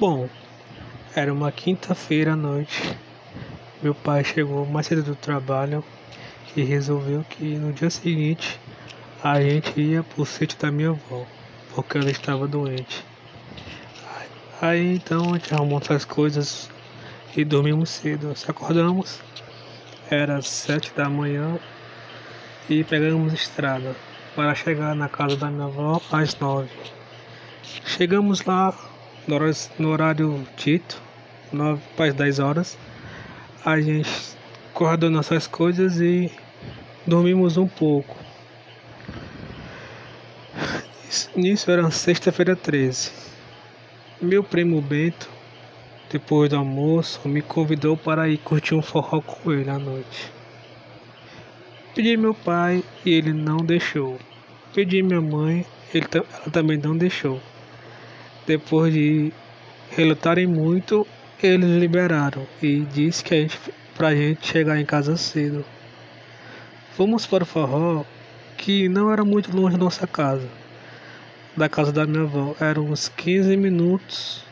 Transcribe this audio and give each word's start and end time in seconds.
Bom, 0.00 0.28
era 1.12 1.32
uma 1.32 1.50
quinta-feira 1.50 2.34
à 2.34 2.36
noite. 2.36 2.96
Meu 3.82 3.92
pai 3.92 4.22
chegou 4.22 4.64
mais 4.64 4.86
cedo 4.86 5.02
do 5.02 5.16
trabalho 5.16 5.82
e 6.56 6.62
resolveu 6.62 7.24
que 7.28 7.56
no 7.56 7.72
dia 7.72 7.90
seguinte 7.90 8.60
a 9.24 9.40
gente 9.40 9.80
ia 9.80 10.04
pro 10.04 10.24
sítio 10.24 10.56
da 10.56 10.70
minha 10.70 10.90
avó, 10.90 11.26
porque 11.74 11.98
ela 11.98 12.12
estava 12.12 12.46
doente. 12.46 13.04
Aí 14.62 14.94
então 14.94 15.34
a 15.34 15.38
gente 15.38 15.52
arrumou 15.52 15.82
as 15.90 16.04
coisas 16.04 16.70
e 17.36 17.44
dormimos 17.44 17.90
cedo. 17.90 18.36
Se 18.36 18.48
acordamos, 18.48 19.20
era 20.08 20.40
sete 20.42 20.92
da 20.94 21.08
manhã 21.08 21.58
e 22.70 22.84
pegamos 22.84 23.32
estrada 23.32 23.96
para 24.36 24.54
chegar 24.54 24.94
na 24.94 25.08
casa 25.08 25.34
da 25.34 25.50
minha 25.50 25.66
avó 25.66 26.00
às 26.12 26.38
nove. 26.38 26.70
Chegamos 27.84 28.44
lá 28.44 28.72
no 29.28 29.34
horário, 29.34 29.54
no 29.78 29.90
horário 29.90 30.48
dito, 30.56 31.00
nove 31.52 31.82
para 31.94 32.06
as 32.06 32.14
dez 32.14 32.38
horas. 32.38 32.78
A 33.62 33.78
gente 33.78 34.10
guardou 34.74 35.10
nossas 35.10 35.46
coisas 35.46 36.00
e 36.00 36.32
dormimos 37.06 37.58
um 37.58 37.68
pouco. 37.68 38.16
Nisso 41.36 41.70
era 41.70 41.90
sexta-feira 41.90 42.56
13. 42.56 43.12
Meu 44.20 44.42
primo 44.42 44.80
Bento, 44.80 45.28
depois 46.10 46.50
do 46.50 46.56
almoço, 46.56 47.28
me 47.28 47.42
convidou 47.42 47.96
para 47.96 48.28
ir 48.28 48.38
curtir 48.38 48.74
um 48.74 48.82
forró 48.82 49.20
com 49.20 49.52
ele 49.52 49.68
à 49.68 49.78
noite. 49.78 50.32
Pedi 51.94 52.16
meu 52.16 52.34
pai 52.34 52.82
e 53.04 53.10
ele 53.10 53.32
não 53.32 53.58
deixou. 53.58 54.18
Pedi 54.74 55.02
minha 55.02 55.20
mãe, 55.20 55.66
ele, 55.92 56.06
ela 56.14 56.50
também 56.50 56.78
não 56.78 56.96
deixou. 56.96 57.40
Depois 58.48 58.90
de 58.94 59.30
relutarem 59.90 60.46
muito, 60.46 61.06
eles 61.42 61.68
liberaram 61.68 62.46
e 62.62 62.80
disse 62.80 63.22
que 63.22 63.34
a 63.34 63.40
gente, 63.42 63.60
pra 63.94 64.16
gente 64.16 64.46
chegar 64.46 64.80
em 64.80 64.86
casa 64.86 65.18
cedo. 65.18 65.62
Fomos 66.96 67.26
para 67.26 67.44
o 67.44 67.46
forró, 67.46 68.04
que 68.56 68.88
não 68.88 69.12
era 69.12 69.22
muito 69.22 69.54
longe 69.54 69.76
da 69.76 69.84
nossa 69.84 70.06
casa, 70.06 70.48
da 71.54 71.68
casa 71.68 71.92
da 71.92 72.06
minha 72.06 72.22
avó. 72.22 72.56
Eram 72.58 72.86
uns 72.86 73.10
15 73.10 73.54
minutos 73.54 74.42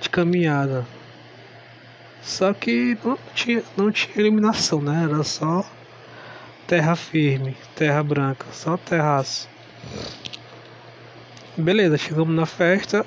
de 0.00 0.08
caminhada. 0.08 0.86
Só 2.22 2.54
que 2.54 2.96
não 3.02 3.18
tinha, 3.34 3.64
não 3.76 3.90
tinha 3.90 4.16
iluminação, 4.16 4.80
né? 4.80 5.08
Era 5.10 5.24
só 5.24 5.68
terra 6.68 6.94
firme, 6.94 7.56
terra 7.74 8.00
branca, 8.00 8.46
só 8.52 8.76
terraço. 8.76 9.48
Beleza, 11.56 11.98
chegamos 11.98 12.34
na 12.34 12.46
festa, 12.46 13.04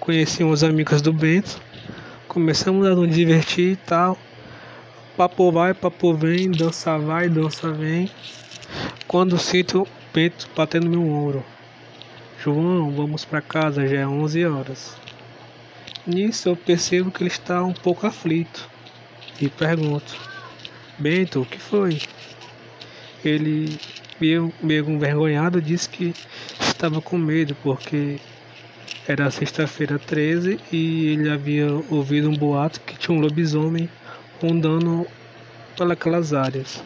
conheci 0.00 0.42
uns 0.42 0.64
amigos 0.64 1.02
do 1.02 1.12
Bento, 1.12 1.60
começamos 2.26 2.86
a 2.86 2.94
nos 2.94 3.14
divertir 3.14 3.72
e 3.72 3.76
tal. 3.76 4.16
Papo 5.14 5.52
vai, 5.52 5.74
papo 5.74 6.14
vem, 6.14 6.50
dança 6.50 6.96
vai, 6.96 7.28
dança 7.28 7.70
vem. 7.70 8.10
Quando 9.06 9.38
sinto 9.38 9.82
o 9.82 9.88
Bento 10.12 10.48
batendo 10.56 10.88
meu 10.88 11.06
ombro. 11.06 11.44
João, 12.42 12.90
vamos 12.90 13.26
para 13.26 13.42
casa, 13.42 13.86
já 13.86 13.98
é 13.98 14.06
11 14.06 14.46
horas. 14.46 14.96
Nisso 16.06 16.48
eu 16.48 16.56
percebo 16.56 17.10
que 17.10 17.22
ele 17.22 17.28
está 17.30 17.62
um 17.62 17.74
pouco 17.74 18.06
aflito 18.06 18.66
e 19.38 19.50
pergunto: 19.50 20.16
Bento, 20.98 21.42
o 21.42 21.46
que 21.46 21.58
foi? 21.58 22.00
Ele, 23.22 23.78
meio, 24.18 24.50
meio 24.62 24.88
envergonhado, 24.88 25.60
disse 25.60 25.90
que 25.90 26.14
estava 26.58 27.02
com 27.02 27.18
medo 27.18 27.54
porque 27.62 28.18
era 29.06 29.30
sexta-feira 29.30 29.98
13 29.98 30.60
e 30.72 31.08
ele 31.08 31.30
havia 31.30 31.66
ouvido 31.90 32.28
um 32.30 32.36
boato 32.36 32.80
que 32.80 32.96
tinha 32.96 33.16
um 33.16 33.20
lobisomem 33.20 33.88
rondando 34.40 35.06
pelas 35.98 36.32
áreas. 36.32 36.82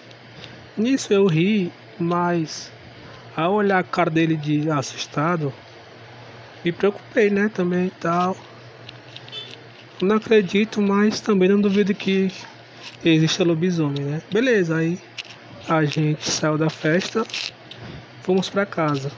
Nisso 0.77 1.13
eu 1.13 1.27
ri, 1.27 1.73
mas 1.99 2.73
ao 3.37 3.55
olhar 3.55 3.79
a 3.79 3.85
cara 3.85 4.11
dele 4.11 4.37
de 4.37 4.71
assustado, 4.71 5.53
me 6.65 6.73
preocupei, 6.73 7.31
né, 7.31 7.51
também 7.53 7.87
e 7.87 7.91
tal. 7.91 8.37
Não 10.01 10.17
acredito, 10.17 10.81
mas 10.81 11.21
também 11.21 11.49
não 11.49 11.61
duvido 11.61 11.95
que 11.95 12.31
exista 13.05 13.45
lobisomem, 13.45 14.05
né? 14.05 14.23
Beleza, 14.33 14.77
aí 14.77 14.99
a 15.69 15.85
gente 15.85 16.29
saiu 16.29 16.59
da 16.59 16.71
festa, 16.71 17.25
fomos 18.23 18.49
para 18.49 18.67
casa. 18.67 19.11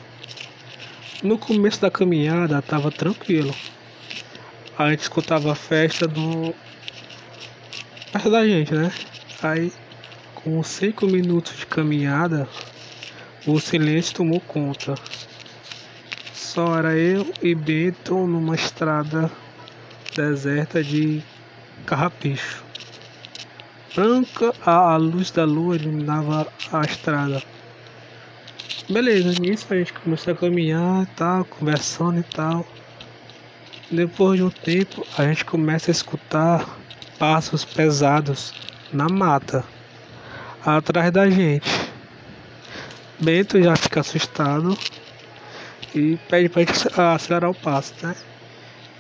No 1.23 1.39
começo 1.39 1.81
da 1.81 1.91
caminhada 1.91 2.61
tava 2.61 2.91
tranquilo. 2.91 3.55
A 4.77 4.91
gente 4.91 5.01
escutava 5.01 5.51
a 5.51 5.55
festa 5.55 6.07
do. 6.07 6.55
perto 8.13 8.31
da 8.31 8.47
gente, 8.47 8.75
né? 8.75 8.93
Aí, 9.43 9.73
com 10.35 10.63
cinco 10.63 11.07
minutos 11.07 11.57
de 11.57 11.67
caminhada, 11.67 12.47
o 13.47 13.59
silêncio 13.59 14.17
tomou 14.17 14.41
conta. 14.41 14.95
Só 16.35 16.77
era 16.79 16.95
eu 16.95 17.33
e 17.43 17.55
Bento 17.55 18.27
numa 18.27 18.55
estrada 18.55 19.31
deserta 20.15 20.85
de 20.85 21.23
carrapicho. 21.87 22.63
Branca, 23.95 24.53
a 24.67 24.95
luz 24.97 25.31
da 25.31 25.47
lua 25.47 25.77
iluminava 25.77 26.47
a 26.71 26.81
estrada. 26.83 27.43
Beleza, 28.89 29.35
nisso 29.41 29.67
a 29.71 29.77
gente 29.77 29.93
começou 29.93 30.33
a 30.33 30.37
caminhar 30.37 31.07
tal, 31.17 31.45
conversando 31.45 32.21
e 32.21 32.23
tal. 32.23 32.65
Depois 33.91 34.39
de 34.39 34.45
um 34.45 34.51
tempo, 34.51 35.05
a 35.19 35.25
gente 35.25 35.45
começa 35.45 35.91
a 35.91 35.93
escutar 35.93 36.65
passos 37.19 37.65
pesados 37.65 38.55
na 38.93 39.09
mata, 39.09 39.65
atrás 40.65 41.11
da 41.11 41.29
gente. 41.29 41.69
Bento 43.19 43.61
já 43.61 43.75
fica 43.75 43.99
assustado 43.99 44.79
e 45.93 46.17
pede 46.29 46.49
pra 46.49 46.63
gente 46.63 46.89
acelerar 46.97 47.51
o 47.51 47.55
passo, 47.55 47.93
né? 48.01 48.15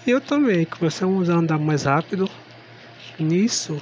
E 0.04 0.10
eu 0.10 0.20
também, 0.20 0.64
começamos 0.64 1.30
a 1.30 1.34
andar 1.34 1.60
mais 1.60 1.84
rápido. 1.84 2.28
Nisso, 3.20 3.80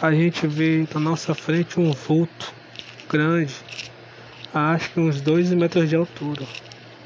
a 0.00 0.10
gente 0.10 0.46
vê 0.46 0.88
na 0.94 1.00
nossa 1.00 1.34
frente 1.34 1.78
um 1.78 1.92
vulto 1.92 2.54
grande 3.10 3.54
acho 4.54 4.90
que 4.90 5.00
uns 5.00 5.20
dois 5.20 5.50
metros 5.52 5.88
de 5.88 5.96
altura, 5.96 6.46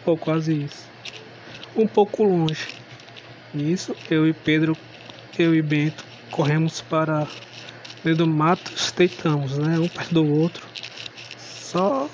ou 0.05 0.17
quase 0.17 0.65
isso. 0.65 0.89
Um 1.77 1.87
pouco 1.87 2.25
longe. 2.25 2.69
Nisso, 3.55 3.95
eu 4.11 4.27
e 4.27 4.33
Pedro, 4.33 4.77
eu 5.39 5.55
e 5.55 5.63
Bento 5.63 6.05
corremos 6.31 6.81
para 6.83 7.27
dentro 8.05 8.25
do 8.25 8.27
mato, 8.27 8.73
deitamos, 8.97 9.59
né, 9.59 9.79
um 9.79 9.89
perto 9.89 10.15
do 10.15 10.27
outro, 10.27 10.67
só 11.39 12.09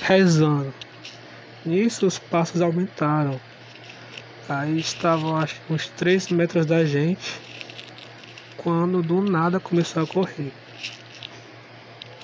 rezando. 0.00 0.72
Nisso, 1.64 2.06
os 2.06 2.18
passos 2.18 2.60
aumentaram. 2.60 3.40
Aí 4.48 4.78
estavam 4.78 5.36
acho 5.36 5.60
que 5.60 5.72
uns 5.72 5.88
3 5.88 6.28
metros 6.28 6.66
da 6.66 6.84
gente, 6.84 7.40
quando 8.56 9.02
do 9.02 9.22
nada 9.22 9.60
começou 9.60 10.02
a 10.02 10.06
correr. 10.06 10.52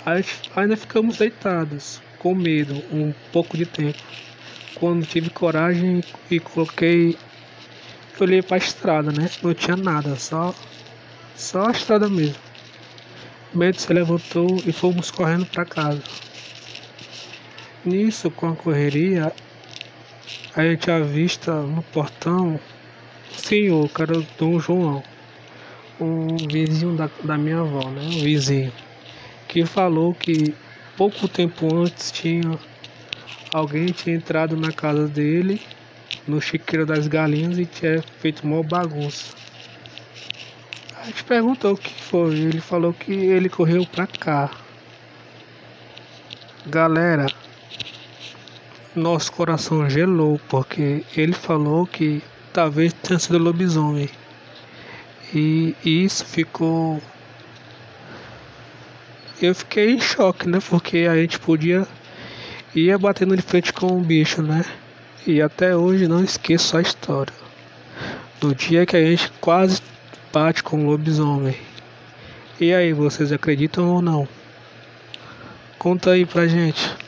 Aí 0.04 0.24
ainda 0.56 0.76
ficamos 0.76 1.18
deitados, 1.18 2.02
com 2.18 2.34
medo 2.34 2.74
um 2.92 3.12
pouco 3.32 3.56
de 3.56 3.66
tempo. 3.66 3.98
Quando 4.74 5.06
tive 5.06 5.30
coragem 5.30 6.02
e 6.30 6.38
coloquei. 6.40 7.16
Olhei 8.20 8.42
para 8.42 8.56
a 8.56 8.58
estrada, 8.58 9.12
né? 9.12 9.30
Não 9.42 9.54
tinha 9.54 9.76
nada, 9.76 10.16
só, 10.16 10.52
só 11.36 11.68
a 11.68 11.70
estrada 11.70 12.08
mesmo. 12.08 12.42
Bento 13.54 13.80
se 13.80 13.92
levantou 13.92 14.60
e 14.66 14.72
fomos 14.72 15.10
correndo 15.10 15.46
para 15.46 15.64
casa. 15.64 16.02
Nisso, 17.84 18.28
com 18.30 18.48
a 18.48 18.56
correria, 18.56 19.32
a 20.54 20.62
gente 20.64 20.90
avista 20.90 21.54
no 21.62 21.82
portão 21.84 22.58
o 23.30 23.40
senhor, 23.40 23.88
que 23.88 24.02
era 24.02 24.18
o 24.18 24.26
Dom 24.36 24.58
João, 24.58 25.02
um 26.00 26.36
vizinho 26.36 26.96
da, 26.96 27.08
da 27.22 27.38
minha 27.38 27.60
avó, 27.60 27.88
né? 27.88 28.02
Um 28.02 28.20
vizinho, 28.20 28.72
que 29.46 29.64
falou 29.64 30.12
que 30.12 30.54
pouco 30.98 31.28
tempo 31.28 31.72
antes 31.76 32.10
tinha 32.10 32.58
alguém 33.54 33.86
tinha 33.86 34.16
entrado 34.16 34.56
na 34.56 34.72
casa 34.72 35.06
dele 35.06 35.62
no 36.26 36.40
chiqueiro 36.40 36.84
das 36.84 37.06
galinhas 37.06 37.56
e 37.56 37.64
tinha 37.64 38.02
feito 38.18 38.42
uma 38.42 38.64
bagunça. 38.64 39.32
A 41.00 41.04
gente 41.04 41.22
perguntou 41.22 41.74
o 41.74 41.76
que 41.78 41.94
foi, 42.02 42.34
ele 42.34 42.60
falou 42.60 42.92
que 42.92 43.12
ele 43.12 43.48
correu 43.48 43.86
pra 43.86 44.08
cá. 44.08 44.50
Galera, 46.66 47.28
nosso 48.94 49.32
coração 49.32 49.88
gelou 49.88 50.40
porque 50.48 51.04
ele 51.16 51.32
falou 51.32 51.86
que 51.86 52.20
talvez 52.52 52.92
tenha 52.92 53.20
sido 53.20 53.38
lobisomem. 53.38 54.10
E 55.32 55.76
isso 55.84 56.26
ficou 56.26 57.00
eu 59.40 59.54
fiquei 59.54 59.92
em 59.92 60.00
choque, 60.00 60.48
né? 60.48 60.58
Porque 60.68 61.06
a 61.10 61.16
gente 61.16 61.38
podia 61.38 61.86
ia 62.74 62.98
batendo 62.98 63.36
de 63.36 63.42
frente 63.42 63.72
com 63.72 63.98
o 63.98 64.00
bicho, 64.00 64.42
né? 64.42 64.64
E 65.26 65.40
até 65.42 65.76
hoje 65.76 66.08
não 66.08 66.22
esqueço 66.22 66.76
a 66.76 66.82
história. 66.82 67.32
No 68.42 68.54
dia 68.54 68.86
que 68.86 68.96
a 68.96 69.04
gente 69.04 69.30
quase 69.40 69.82
bate 70.32 70.62
com 70.62 70.84
o 70.84 70.90
lobisomem. 70.90 71.56
E 72.60 72.72
aí, 72.74 72.92
vocês 72.92 73.32
acreditam 73.32 73.88
ou 73.88 74.02
não? 74.02 74.28
Conta 75.78 76.10
aí 76.10 76.26
pra 76.26 76.48
gente. 76.48 76.98